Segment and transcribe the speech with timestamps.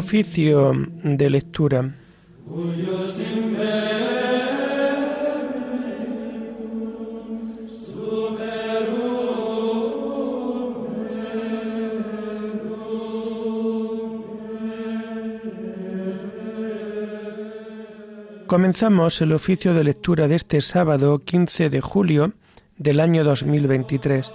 [0.00, 0.72] Oficio
[1.04, 1.94] de lectura.
[18.46, 22.32] Comenzamos el oficio de lectura de este sábado 15 de julio
[22.78, 24.32] del año 2023,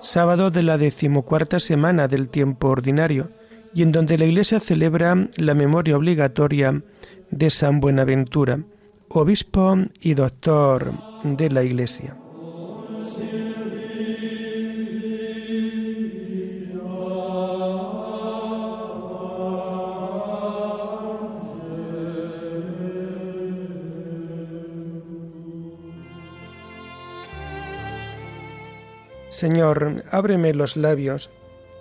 [0.00, 3.30] sábado de la decimocuarta semana del tiempo ordinario,
[3.74, 6.82] y en donde la Iglesia celebra la memoria obligatoria
[7.30, 8.60] de San Buenaventura,
[9.08, 10.92] obispo y doctor
[11.24, 12.16] de la Iglesia.
[29.28, 31.30] Señor, ábreme los labios,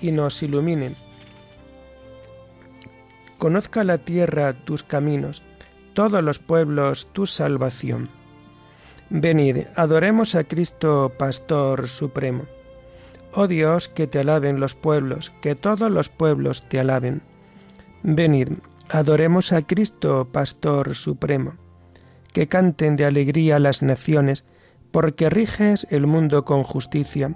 [0.00, 0.92] y nos ilumine.
[3.38, 5.42] Conozca la tierra tus caminos,
[5.94, 8.10] todos los pueblos tu salvación.
[9.08, 12.44] Venid, adoremos a Cristo, Pastor Supremo.
[13.32, 17.22] Oh Dios, que te alaben los pueblos, que todos los pueblos te alaben.
[18.02, 18.50] Venid,
[18.90, 21.54] adoremos a Cristo, Pastor Supremo.
[22.32, 24.44] Que canten de alegría las naciones,
[24.92, 27.34] porque riges el mundo con justicia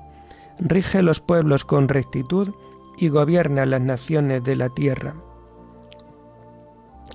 [0.58, 2.54] rige los pueblos con rectitud
[2.96, 5.14] y gobierna las naciones de la tierra.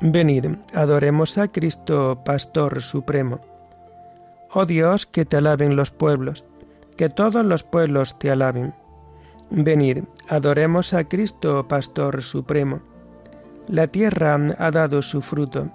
[0.02, 3.40] Venid, adoremos a Cristo, Pastor Supremo.
[4.52, 6.44] Oh Dios, que te alaben los pueblos,
[6.98, 8.74] que todos los pueblos te alaben.
[9.50, 12.82] Venid, adoremos a Cristo, Pastor Supremo.
[13.68, 15.70] La tierra ha dado su fruto.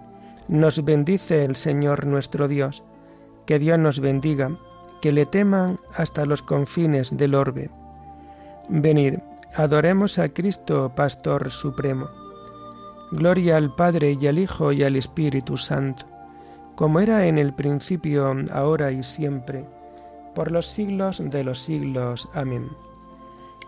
[0.48, 2.82] Nos bendice el Señor nuestro Dios.
[3.46, 4.58] Que Dios nos bendiga
[5.04, 7.68] que le teman hasta los confines del orbe.
[8.70, 9.16] Venid,
[9.54, 12.08] adoremos a Cristo, Pastor Supremo.
[13.12, 16.06] Gloria al Padre y al Hijo y al Espíritu Santo,
[16.74, 19.66] como era en el principio, ahora y siempre,
[20.34, 22.26] por los siglos de los siglos.
[22.32, 22.70] Amén.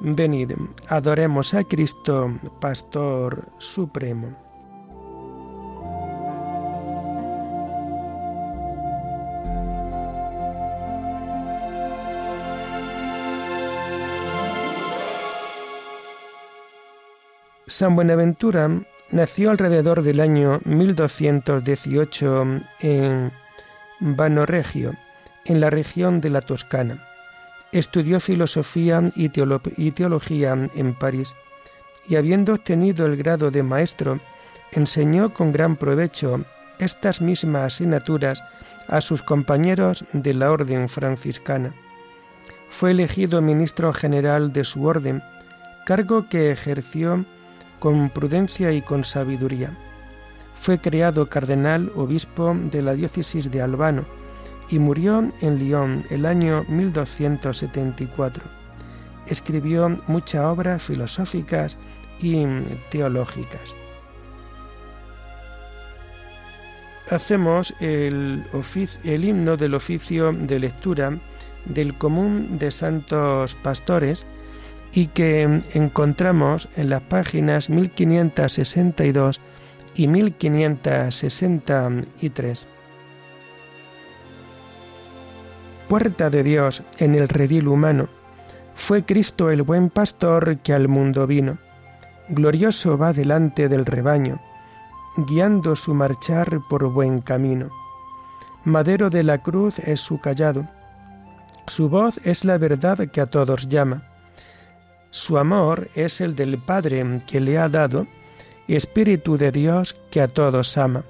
[0.01, 0.53] Venid,
[0.89, 2.33] adoremos a Cristo,
[2.63, 4.46] Pastor Supremo.
[17.69, 18.71] San Buenaventura
[19.11, 23.33] nació alrededor del año 1218 en
[23.99, 24.95] Vanoregio,
[25.45, 27.05] en la región de la Toscana.
[27.73, 31.35] Estudió filosofía y, teología en París
[32.09, 34.21] y habiendo obtenido el grado de maestro,
[34.71, 36.45] enseñó con gran provecho
[36.79, 38.45] estas mismas asignaturas
[38.87, 41.75] a sus compañeros de la orden franciscana.
[42.69, 45.21] Fue elegido ministro general de su orden,
[45.85, 47.27] cargo que ejerció
[47.79, 49.77] con prudencia y con sabiduría.
[50.55, 54.05] Fue creado cardenal obispo de la diócesis de Albano
[54.69, 58.45] y murió en Lyon el año 1274.
[59.27, 61.77] Escribió muchas obras filosóficas
[62.21, 62.45] y
[62.91, 63.77] teológicas.
[67.11, 68.45] Hacemos el,
[69.05, 71.19] el himno del oficio de lectura
[71.65, 74.27] del común de santos pastores
[74.97, 79.43] y que encontramos en las páginas 1562
[79.95, 82.67] y 1563.
[85.91, 88.09] Puerta de Dios en el redil humano,
[88.75, 91.59] fue Cristo el buen pastor que al mundo vino.
[92.31, 94.41] Glorioso va delante del rebaño,
[95.29, 97.69] guiando su marchar por buen camino.
[98.65, 100.67] Madero de la cruz es su callado,
[101.67, 104.16] su voz es la verdad que a todos llama
[105.17, 108.07] su amor es el del Padre que le ha dado,
[108.69, 111.05] Espíritu de Dios que a todos ama.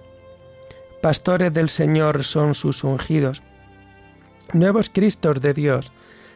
[1.03, 3.43] Pastores del Señor son sus ungidos.
[4.53, 5.91] Nuevos Cristos de Dios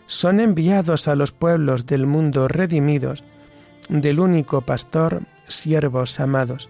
[0.06, 3.22] son enviados a los pueblos del mundo redimidos,
[3.88, 6.68] del único pastor, siervos amados.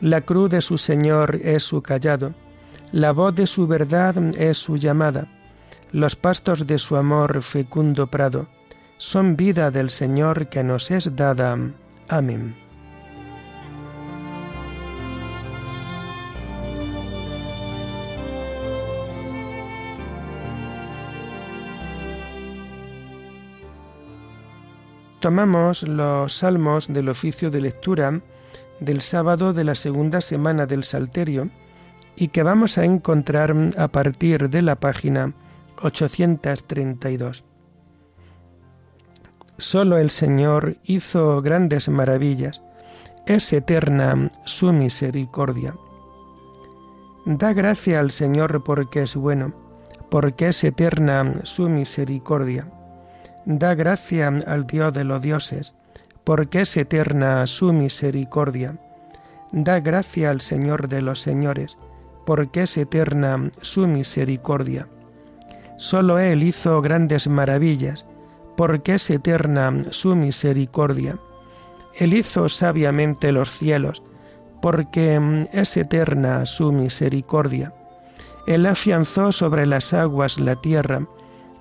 [0.00, 2.32] La cruz de su Señor es su callado,
[2.90, 5.26] la voz de su verdad es su llamada,
[5.92, 8.48] los pastos de su amor fecundo prado
[9.00, 11.56] son vida del Señor que nos es dada.
[12.08, 12.54] Amén.
[25.20, 28.20] Tomamos los salmos del oficio de lectura
[28.80, 31.48] del sábado de la segunda semana del Salterio
[32.16, 35.32] y que vamos a encontrar a partir de la página
[35.80, 37.49] 832.
[39.60, 42.62] Solo el Señor hizo grandes maravillas,
[43.26, 45.74] es eterna su misericordia.
[47.26, 49.52] Da gracia al Señor porque es bueno,
[50.08, 52.68] porque es eterna su misericordia.
[53.44, 55.74] Da gracia al Dios de los dioses,
[56.24, 58.78] porque es eterna su misericordia.
[59.52, 61.76] Da gracia al Señor de los señores,
[62.24, 64.88] porque es eterna su misericordia.
[65.76, 68.06] Solo Él hizo grandes maravillas,
[68.56, 71.18] porque es eterna su misericordia.
[71.94, 74.02] Él hizo sabiamente los cielos,
[74.60, 77.74] porque es eterna su misericordia.
[78.46, 81.06] Él afianzó sobre las aguas la tierra,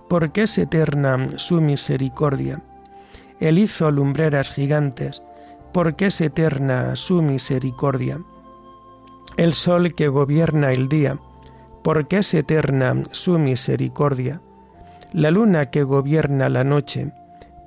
[0.07, 2.62] porque es eterna su misericordia.
[3.39, 5.21] Él hizo lumbreras gigantes,
[5.71, 8.19] porque es eterna su misericordia.
[9.38, 11.18] El sol que gobierna el día,
[11.83, 14.42] porque es eterna su misericordia.
[15.11, 17.11] La luna que gobierna la noche,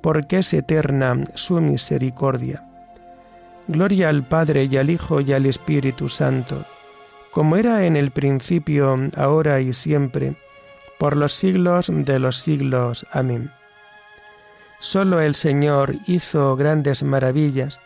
[0.01, 2.63] porque es eterna su misericordia.
[3.67, 6.63] Gloria al Padre y al Hijo y al Espíritu Santo,
[7.31, 10.35] como era en el principio, ahora y siempre,
[10.99, 13.05] por los siglos de los siglos.
[13.11, 13.51] Amén.
[14.79, 17.81] Solo el Señor hizo grandes maravillas,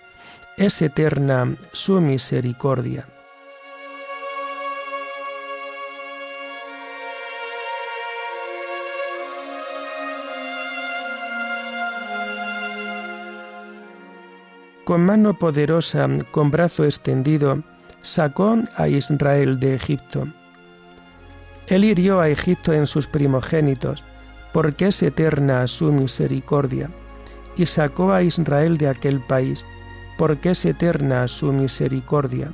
[0.58, 3.08] es eterna su misericordia.
[14.88, 17.62] Con mano poderosa, con brazo extendido,
[18.02, 20.30] sacó a Israel de Egipto.
[21.68, 24.06] Él hirió a Egipto en sus primogénitos,
[24.54, 26.90] porque es eterna su misericordia,
[27.58, 29.66] y sacó a Israel de aquel país,
[30.18, 32.54] porque es eterna su misericordia.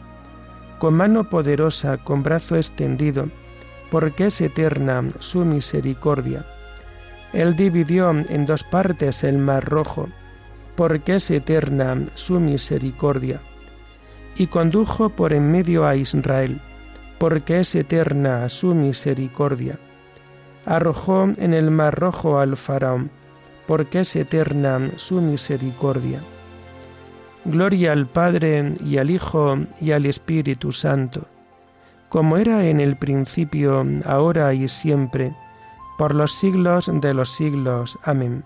[0.80, 3.28] Con mano poderosa, con brazo extendido,
[3.92, 6.44] porque es eterna su misericordia.
[7.32, 10.10] Él dividió en dos partes el mar rojo,
[10.76, 13.42] porque es eterna su misericordia.
[14.36, 16.60] Y condujo por en medio a Israel,
[17.20, 19.80] porque es eterna su misericordia.
[20.66, 23.12] Arrojó en el mar rojo al faraón,
[23.68, 26.20] porque es eterna su misericordia.
[27.46, 31.28] Gloria al Padre y al Hijo y al Espíritu Santo,
[32.10, 35.36] como era en el principio, ahora y siempre,
[35.98, 37.98] por los siglos de los siglos.
[38.04, 38.44] Amén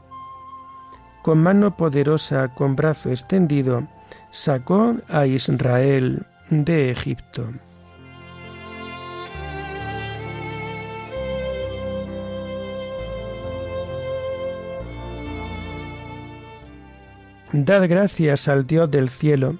[1.27, 3.85] con mano poderosa, con brazo extendido,
[4.31, 7.49] sacó a Israel de Egipto.
[17.51, 19.57] Dad gracias al Dios del cielo,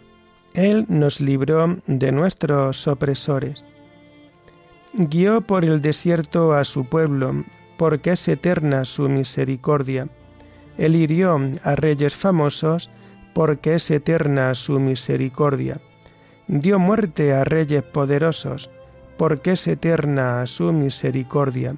[0.54, 3.66] Él nos libró de nuestros opresores.
[4.94, 7.44] Guió por el desierto a su pueblo,
[7.78, 10.08] porque es eterna su misericordia
[10.78, 12.90] él hirió a reyes famosos
[13.34, 15.80] porque es eterna su misericordia.
[16.48, 18.70] Dio muerte a reyes poderosos
[19.18, 21.76] porque es eterna su misericordia.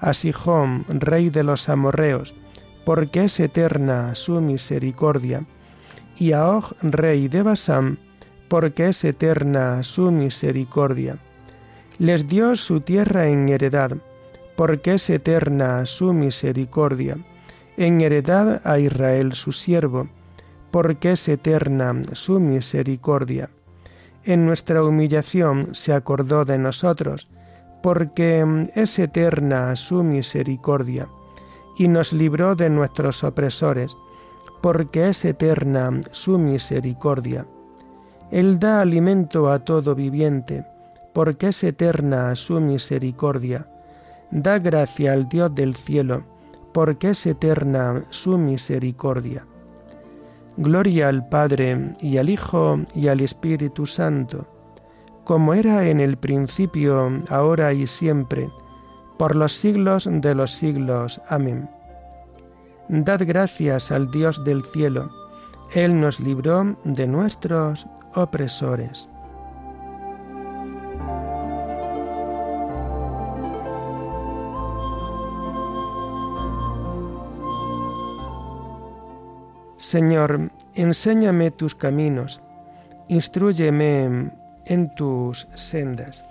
[0.00, 2.34] A Sihón, rey de los amorreos,
[2.84, 5.44] porque es eterna su misericordia.
[6.16, 7.98] Y a Og, rey de Basán,
[8.48, 11.18] porque es eterna su misericordia.
[11.98, 13.92] Les dio su tierra en heredad,
[14.56, 17.18] porque es eterna su misericordia
[17.76, 20.08] en heredad a Israel su siervo,
[20.70, 23.50] porque es eterna su misericordia.
[24.24, 27.28] En nuestra humillación se acordó de nosotros,
[27.82, 31.08] porque es eterna su misericordia,
[31.76, 33.96] y nos libró de nuestros opresores,
[34.60, 37.46] porque es eterna su misericordia.
[38.30, 40.64] Él da alimento a todo viviente,
[41.12, 43.66] porque es eterna su misericordia.
[44.30, 46.24] Da gracia al Dios del cielo,
[46.72, 49.46] porque es eterna su misericordia.
[50.56, 54.46] Gloria al Padre y al Hijo y al Espíritu Santo,
[55.24, 58.50] como era en el principio, ahora y siempre,
[59.18, 61.20] por los siglos de los siglos.
[61.28, 61.68] Amén.
[62.88, 65.10] Dad gracias al Dios del cielo,
[65.74, 69.08] Él nos libró de nuestros opresores.
[79.92, 82.40] Señor, enséñame tus caminos,
[83.08, 84.30] instruyeme
[84.64, 86.24] en tus sendas.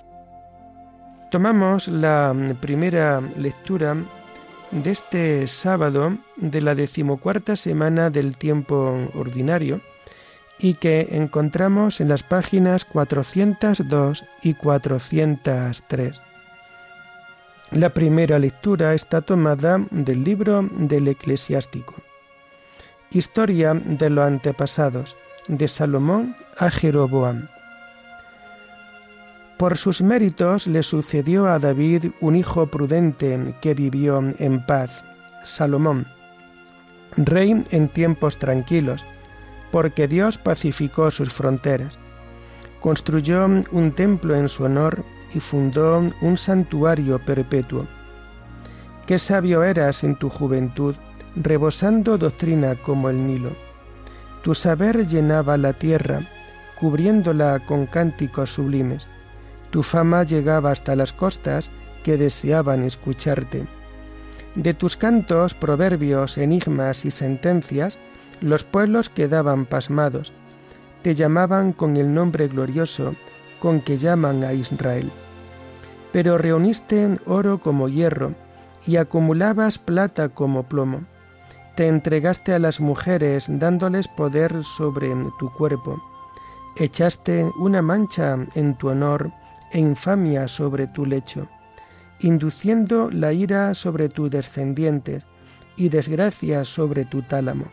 [1.29, 3.95] Tomamos la primera lectura
[4.71, 9.79] de este sábado de la decimocuarta semana del tiempo ordinario
[10.57, 16.19] y que encontramos en las páginas 402 y 403.
[17.69, 21.93] La primera lectura está tomada del libro del eclesiástico.
[23.13, 25.17] Historia de los antepasados,
[25.49, 27.49] de Salomón a Jeroboam.
[29.57, 35.03] Por sus méritos le sucedió a David un hijo prudente que vivió en paz,
[35.43, 36.07] Salomón,
[37.17, 39.05] rey en tiempos tranquilos,
[39.73, 41.99] porque Dios pacificó sus fronteras.
[42.79, 45.03] Construyó un templo en su honor
[45.33, 47.85] y fundó un santuario perpetuo.
[49.05, 50.95] Qué sabio eras en tu juventud,
[51.35, 53.51] rebosando doctrina como el Nilo.
[54.43, 56.27] Tu saber llenaba la tierra,
[56.79, 59.07] cubriéndola con cánticos sublimes.
[59.69, 61.71] Tu fama llegaba hasta las costas
[62.03, 63.67] que deseaban escucharte.
[64.55, 67.99] De tus cantos, proverbios, enigmas y sentencias,
[68.41, 70.33] los pueblos quedaban pasmados.
[71.03, 73.15] Te llamaban con el nombre glorioso
[73.59, 75.09] con que llaman a Israel.
[76.11, 78.33] Pero reuniste oro como hierro
[78.85, 81.03] y acumulabas plata como plomo.
[81.75, 86.01] Te entregaste a las mujeres dándoles poder sobre tu cuerpo.
[86.75, 89.31] Echaste una mancha en tu honor
[89.71, 91.47] e infamia sobre tu lecho,
[92.19, 95.25] induciendo la ira sobre tus descendientes
[95.77, 97.65] y desgracia sobre tu tálamo.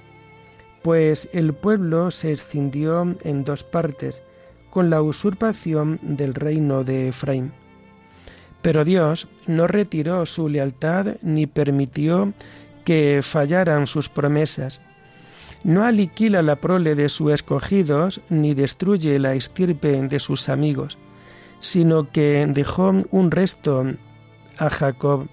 [0.82, 4.22] Pues el pueblo se escindió en dos partes
[4.70, 7.52] con la usurpación del reino de Efraín.
[8.62, 12.32] Pero Dios no retiró su lealtad ni permitió
[12.88, 14.80] que fallaran sus promesas.
[15.62, 20.96] No aliquila la prole de sus escogidos ni destruye la estirpe de sus amigos
[21.60, 23.84] sino que dejó un resto
[24.58, 25.28] a Jacob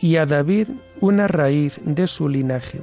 [0.00, 0.68] y a David
[1.00, 2.82] una raíz de su linaje.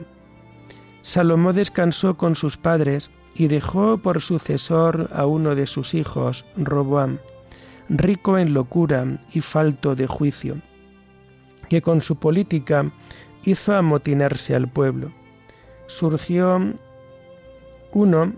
[1.02, 7.20] Salomón descansó con sus padres y dejó por sucesor a uno de sus hijos, Roboam,
[7.90, 10.58] rico en locura y falto de juicio,
[11.70, 12.92] que con su política
[13.44, 15.12] hizo amotinarse al pueblo.
[15.88, 16.60] Surgió
[17.94, 18.34] uno,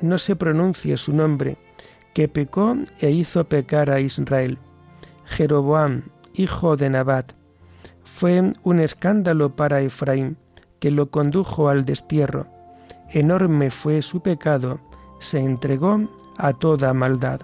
[0.00, 1.56] no se pronuncie su nombre,
[2.14, 4.58] que pecó e hizo pecar a Israel.
[5.24, 7.32] Jeroboam, hijo de Nabat,
[8.04, 10.36] fue un escándalo para Efraín,
[10.80, 12.46] que lo condujo al destierro.
[13.10, 14.80] Enorme fue su pecado,
[15.20, 17.40] se entregó a toda maldad.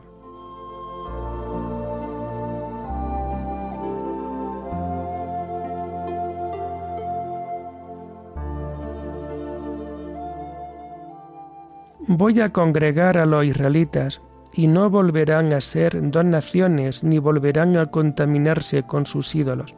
[12.17, 14.21] Voy a congregar a los israelitas
[14.53, 19.75] y no volverán a ser dos naciones ni volverán a contaminarse con sus ídolos.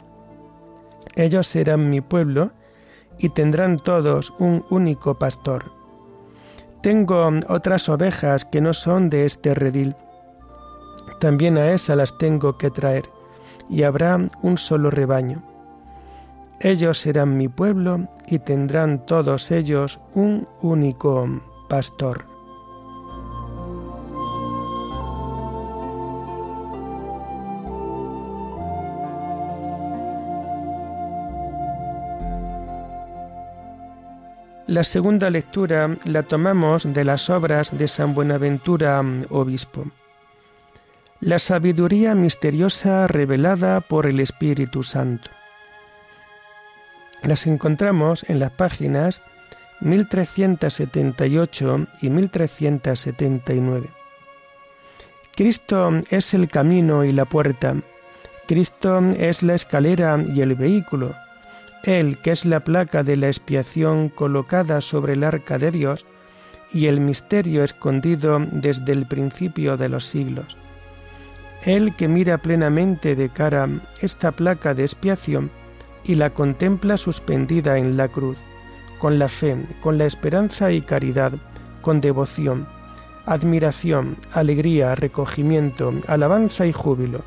[1.14, 2.50] Ellos serán mi pueblo
[3.18, 5.72] y tendrán todos un único pastor.
[6.82, 9.96] Tengo otras ovejas que no son de este redil.
[11.20, 13.04] También a esas las tengo que traer,
[13.70, 15.42] y habrá un solo rebaño.
[16.60, 21.26] Ellos serán mi pueblo y tendrán todos ellos un único
[21.68, 22.24] pastor.
[34.66, 39.84] La segunda lectura la tomamos de las obras de San Buenaventura, obispo.
[41.20, 45.30] La sabiduría misteriosa revelada por el Espíritu Santo.
[47.22, 49.22] Las encontramos en las páginas
[49.80, 53.88] 1378 y 1379.
[55.34, 57.74] Cristo es el camino y la puerta.
[58.46, 61.14] Cristo es la escalera y el vehículo
[61.86, 66.06] él, que es la placa de la expiación colocada sobre el arca de Dios,
[66.72, 70.58] y el misterio escondido desde el principio de los siglos.
[71.62, 73.68] Él que mira plenamente de cara
[74.00, 75.50] esta placa de expiación
[76.04, 78.38] y la contempla suspendida en la cruz,
[78.98, 81.32] con la fe, con la esperanza y caridad,
[81.82, 82.66] con devoción,
[83.26, 87.22] admiración, alegría, recogimiento, alabanza y júbilo.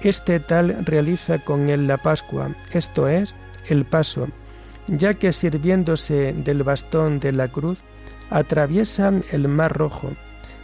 [0.00, 3.34] Este tal realiza con él la Pascua, esto es,
[3.68, 4.28] el paso,
[4.86, 7.82] ya que sirviéndose del bastón de la cruz,
[8.30, 10.12] atraviesa el mar rojo,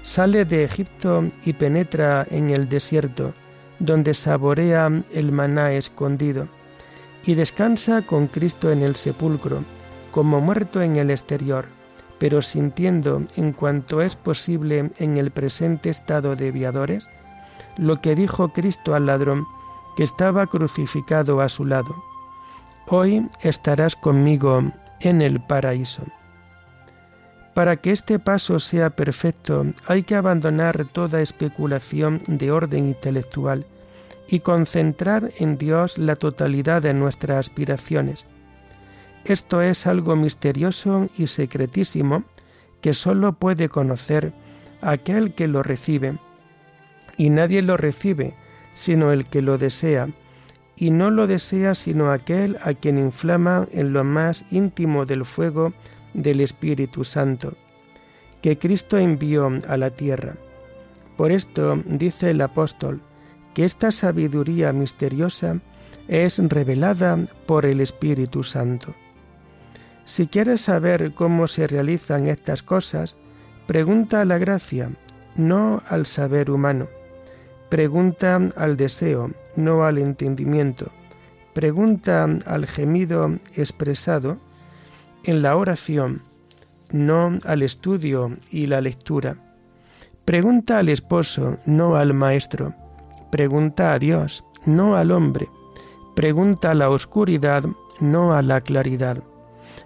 [0.03, 3.35] sale de Egipto y penetra en el desierto,
[3.81, 6.47] donde saborea el maná escondido,
[7.27, 9.63] y descansa con Cristo en el sepulcro,
[10.15, 11.65] como muerto en el exterior,
[12.21, 17.09] pero sintiendo en cuanto es posible en el presente estado de viadores,
[17.79, 19.45] lo que dijo Cristo al ladrón
[19.97, 21.97] que estaba crucificado a su lado
[22.87, 24.63] hoy estarás conmigo
[25.01, 26.03] en el paraíso.
[27.53, 33.67] Para que este paso sea perfecto hay que abandonar toda especulación de orden intelectual
[34.29, 38.27] y concentrar en Dios la totalidad de nuestras aspiraciones.
[39.25, 42.25] Esto es algo misterioso y secretísimo
[42.81, 44.33] que sólo puede conocer
[44.83, 46.19] aquel que lo recibe,
[47.17, 48.35] y nadie lo recibe
[48.75, 50.09] sino el que lo desea,
[50.77, 55.73] y no lo desea sino aquel a quien inflama en lo más íntimo del fuego
[56.13, 57.55] del Espíritu Santo,
[58.43, 60.35] que Cristo envió a la tierra.
[61.17, 63.01] Por esto dice el apóstol
[63.55, 65.61] que esta sabiduría misteriosa
[66.09, 67.17] es revelada
[67.47, 68.95] por el Espíritu Santo.
[70.05, 73.17] Si quieres saber cómo se realizan estas cosas,
[73.67, 74.91] pregunta a la gracia,
[75.37, 76.89] no al saber humano.
[77.71, 80.93] Pregunta al deseo, no al entendimiento.
[81.55, 84.39] Pregunta al gemido expresado
[85.25, 86.21] en la oración,
[86.93, 89.37] no al estudio y la lectura.
[90.25, 92.75] Pregunta al esposo, no al maestro.
[93.31, 95.49] Pregunta a Dios, no al hombre.
[96.15, 97.65] Pregunta a la oscuridad,
[98.01, 99.23] no a la claridad.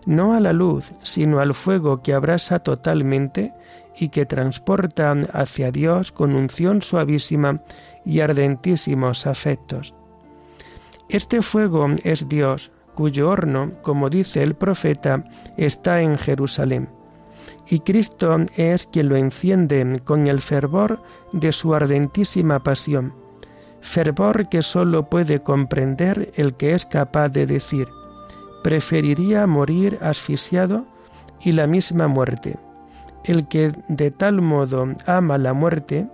[0.09, 3.53] No a la luz, sino al fuego que abrasa totalmente
[3.95, 7.61] y que transporta hacia Dios con unción suavísima
[8.07, 9.93] y ardentísimos afectos.
[11.11, 15.25] Este fuego es Dios, cuyo horno, como dice el profeta,
[15.59, 16.89] está en Jerusalén.
[17.69, 23.13] Y Cristo es quien lo enciende con el fervor de su ardentísima pasión,
[23.83, 27.89] fervor que sólo puede comprender el que es capaz de decir,
[28.63, 30.85] preferiría morir asfixiado
[31.41, 32.57] y la misma muerte.
[33.25, 36.07] El que de tal modo ama la muerte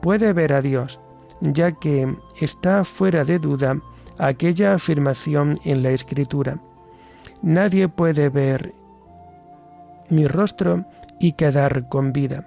[0.00, 1.00] puede ver a Dios,
[1.40, 3.80] ya que está fuera de duda
[4.18, 6.58] aquella afirmación en la Escritura.
[7.42, 8.74] Nadie puede ver
[10.10, 10.84] mi rostro
[11.20, 12.44] y quedar con vida.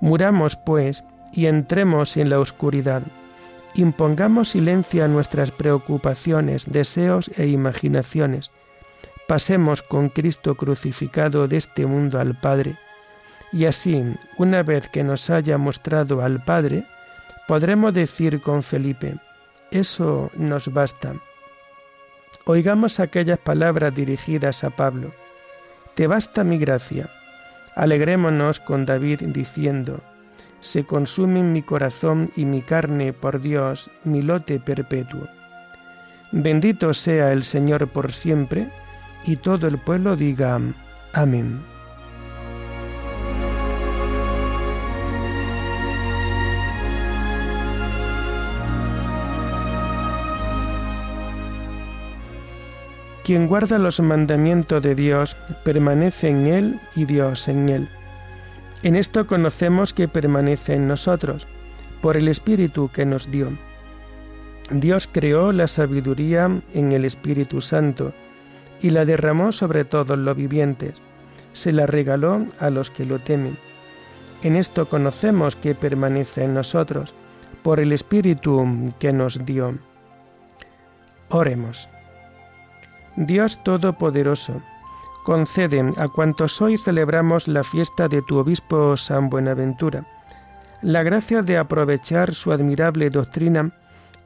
[0.00, 3.02] Muramos, pues, y entremos en la oscuridad.
[3.74, 8.50] Impongamos silencio a nuestras preocupaciones, deseos e imaginaciones.
[9.26, 12.76] Pasemos con Cristo crucificado de este mundo al Padre
[13.54, 14.02] y así,
[14.36, 16.84] una vez que nos haya mostrado al Padre,
[17.46, 19.14] podremos decir con Felipe,
[19.70, 21.14] eso nos basta.
[22.46, 25.12] Oigamos aquellas palabras dirigidas a Pablo,
[25.94, 27.08] Te basta mi gracia.
[27.76, 30.00] Alegrémonos con David diciendo,
[30.64, 35.28] Se consumen mi corazón y mi carne por Dios, mi lote perpetuo.
[36.32, 38.70] Bendito sea el Señor por siempre,
[39.26, 40.58] y todo el pueblo diga,
[41.12, 41.60] Amén.
[53.22, 57.88] Quien guarda los mandamientos de Dios permanece en Él y Dios en Él.
[58.84, 61.46] En esto conocemos que permanece en nosotros,
[62.02, 63.48] por el Espíritu que nos dio.
[64.70, 68.12] Dios creó la sabiduría en el Espíritu Santo
[68.82, 71.00] y la derramó sobre todos los vivientes.
[71.54, 73.56] Se la regaló a los que lo temen.
[74.42, 77.14] En esto conocemos que permanece en nosotros,
[77.62, 79.78] por el Espíritu que nos dio.
[81.30, 81.88] Oremos.
[83.16, 84.60] Dios Todopoderoso,
[85.24, 90.06] concede a cuantos hoy celebramos la fiesta de tu obispo San Buenaventura
[90.84, 93.72] la gracia de aprovechar su admirable doctrina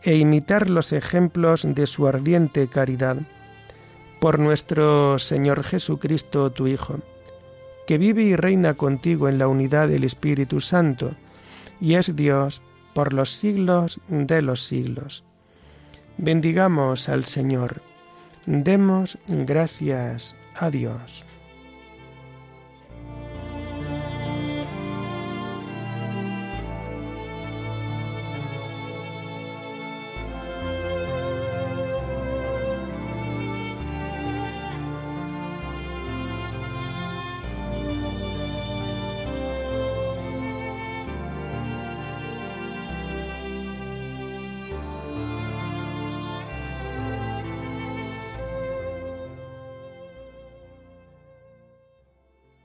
[0.02, 3.18] e imitar los ejemplos de su ardiente caridad.
[4.20, 6.98] Por nuestro Señor Jesucristo, tu Hijo,
[7.86, 11.12] que vive y reina contigo en la unidad del Espíritu Santo,
[11.80, 12.60] y es Dios
[12.92, 15.22] por los siglos de los siglos.
[16.16, 17.82] Bendigamos al Señor.
[18.46, 21.24] Demos gracias a Dios.